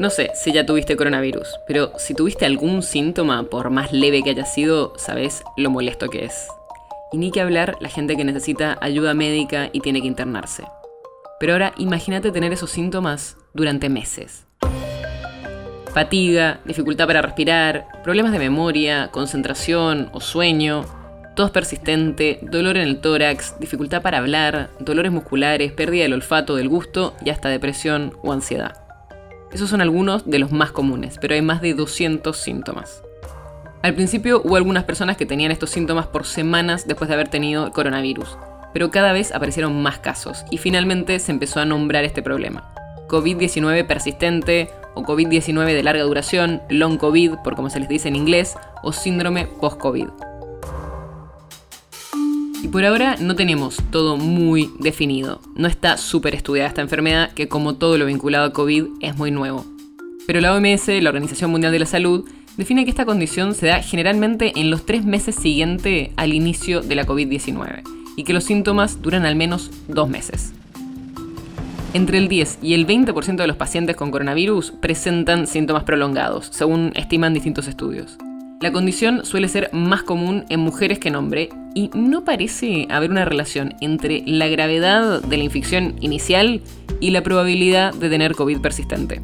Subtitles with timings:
[0.00, 4.30] No sé si ya tuviste coronavirus, pero si tuviste algún síntoma, por más leve que
[4.30, 6.48] haya sido, sabes lo molesto que es.
[7.12, 10.64] Y ni que hablar la gente que necesita ayuda médica y tiene que internarse.
[11.38, 14.46] Pero ahora imagínate tener esos síntomas durante meses.
[15.92, 20.86] Fatiga, dificultad para respirar, problemas de memoria, concentración o sueño,
[21.36, 26.70] tos persistente, dolor en el tórax, dificultad para hablar, dolores musculares, pérdida del olfato, del
[26.70, 28.79] gusto y hasta depresión o ansiedad.
[29.52, 33.02] Esos son algunos de los más comunes, pero hay más de 200 síntomas.
[33.82, 37.72] Al principio hubo algunas personas que tenían estos síntomas por semanas después de haber tenido
[37.72, 38.36] coronavirus,
[38.72, 42.72] pero cada vez aparecieron más casos y finalmente se empezó a nombrar este problema.
[43.08, 48.16] COVID-19 persistente o COVID-19 de larga duración, long COVID por como se les dice en
[48.16, 50.08] inglés, o síndrome post-COVID.
[52.62, 55.40] Y por ahora no tenemos todo muy definido.
[55.54, 59.30] No está súper estudiada esta enfermedad que como todo lo vinculado a COVID es muy
[59.30, 59.64] nuevo.
[60.26, 63.82] Pero la OMS, la Organización Mundial de la Salud, define que esta condición se da
[63.82, 67.82] generalmente en los tres meses siguientes al inicio de la COVID-19
[68.16, 70.52] y que los síntomas duran al menos dos meses.
[71.94, 76.92] Entre el 10 y el 20% de los pacientes con coronavirus presentan síntomas prolongados, según
[76.94, 78.18] estiman distintos estudios.
[78.60, 83.10] La condición suele ser más común en mujeres que en hombres y no parece haber
[83.10, 86.60] una relación entre la gravedad de la infección inicial
[87.00, 89.22] y la probabilidad de tener COVID persistente.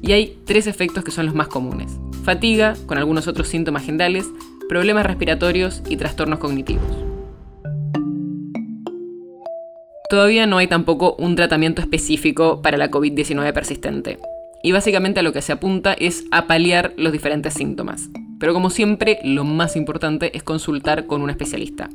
[0.00, 1.98] Y hay tres efectos que son los más comunes.
[2.22, 4.26] Fatiga, con algunos otros síntomas generales,
[4.68, 6.86] problemas respiratorios y trastornos cognitivos.
[10.08, 14.20] Todavía no hay tampoco un tratamiento específico para la COVID-19 persistente.
[14.62, 18.08] Y básicamente a lo que se apunta es a paliar los diferentes síntomas.
[18.38, 21.88] Pero como siempre, lo más importante es consultar con un especialista.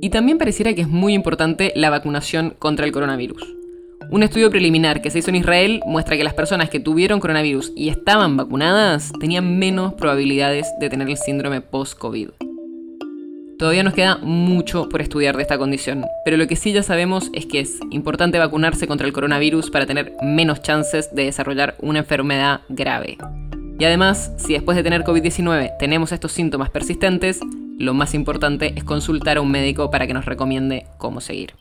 [0.00, 3.54] Y también pareciera que es muy importante la vacunación contra el coronavirus.
[4.10, 7.72] Un estudio preliminar que se hizo en Israel muestra que las personas que tuvieron coronavirus
[7.74, 12.28] y estaban vacunadas tenían menos probabilidades de tener el síndrome post-COVID.
[13.58, 17.30] Todavía nos queda mucho por estudiar de esta condición, pero lo que sí ya sabemos
[17.32, 22.00] es que es importante vacunarse contra el coronavirus para tener menos chances de desarrollar una
[22.00, 23.16] enfermedad grave.
[23.84, 27.40] Y además, si después de tener COVID-19 tenemos estos síntomas persistentes,
[27.78, 31.52] lo más importante es consultar a un médico para que nos recomiende cómo seguir.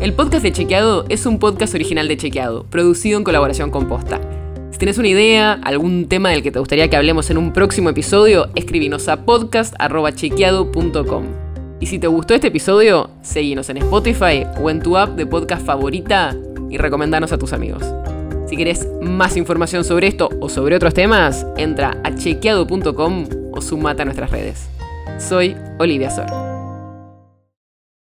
[0.00, 4.20] El podcast de Chequeado es un podcast original de Chequeado, producido en colaboración con Posta.
[4.72, 7.90] Si tienes una idea, algún tema del que te gustaría que hablemos en un próximo
[7.90, 11.24] episodio, escribinos a podcast.chequeado.com.
[11.78, 15.64] Y si te gustó este episodio, seguinos en Spotify o en tu app de podcast
[15.64, 16.34] favorita
[16.68, 17.84] y recomendanos a tus amigos.
[18.46, 24.02] Si querés más información sobre esto o sobre otros temas, entra a chequeado.com o sumate
[24.02, 24.68] a nuestras redes.
[25.18, 26.45] Soy Olivia Sor.